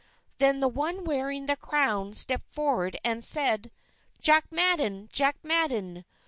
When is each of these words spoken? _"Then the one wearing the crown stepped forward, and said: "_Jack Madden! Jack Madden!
_"Then 0.39 0.61
the 0.61 0.67
one 0.67 1.03
wearing 1.03 1.45
the 1.45 1.55
crown 1.55 2.15
stepped 2.15 2.51
forward, 2.51 2.97
and 3.03 3.23
said: 3.23 3.69
"_Jack 4.19 4.45
Madden! 4.49 5.09
Jack 5.13 5.37
Madden! 5.43 6.05